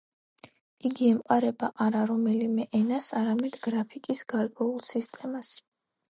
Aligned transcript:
იგი 0.89 1.09
ემყარება 1.15 1.67
არა 1.83 1.99
რომელიმე 2.11 2.65
ენას, 2.79 3.09
არამედ 3.21 3.57
გრაფიკის 3.67 4.23
გარკვეულ 4.33 4.81
სისტემას. 4.89 5.53